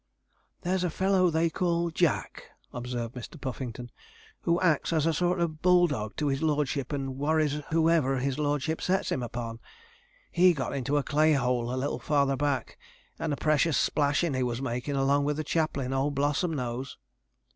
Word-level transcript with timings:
'There's 0.61 0.83
a 0.83 0.89
fellow 0.89 1.29
they 1.29 1.47
call 1.47 1.91
"Jack,"' 1.91 2.49
observed 2.73 3.13
Mr. 3.13 3.39
Puffington, 3.39 3.91
'who 4.41 4.59
acts 4.59 4.91
as 4.91 5.05
a 5.05 5.13
sort 5.13 5.39
of 5.39 5.61
bulldog 5.61 6.15
to 6.15 6.25
his 6.25 6.41
lordship, 6.41 6.91
and 6.91 7.19
worries 7.19 7.61
whoever 7.69 8.17
his 8.17 8.39
lordship 8.39 8.81
sets 8.81 9.11
him 9.11 9.21
upon. 9.21 9.59
He 10.31 10.55
got 10.55 10.73
into 10.75 10.97
a 10.97 11.03
clay 11.03 11.33
hole 11.33 11.71
a 11.71 11.77
little 11.77 11.99
farther 11.99 12.35
back, 12.35 12.79
and 13.19 13.31
a 13.31 13.35
precious 13.37 13.77
splashing 13.77 14.33
he 14.33 14.41
was 14.41 14.59
making, 14.59 14.95
along 14.95 15.23
with 15.25 15.37
the 15.37 15.43
chaplain, 15.43 15.93
old 15.93 16.15
Blossomnose.' 16.15 16.97